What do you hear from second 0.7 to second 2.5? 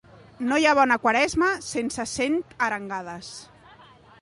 bona Quaresma sense cent